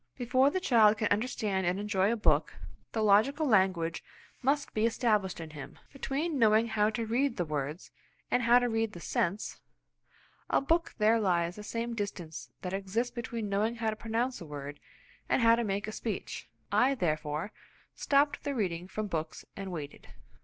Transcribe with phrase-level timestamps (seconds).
[0.17, 2.55] Before the child can understand and enjoy a book,
[2.91, 4.03] the logical language
[4.41, 5.77] must be established in him.
[5.93, 7.91] Between knowing how to read the words,
[8.31, 9.59] and how to read the sense,
[10.49, 14.41] of a book there lies the same distance that exists between knowing how to pronounce
[14.41, 14.79] a word
[15.29, 16.49] and how to make a speech.
[16.71, 17.51] I, therefore,
[17.93, 20.07] stopped the reading from books and waited.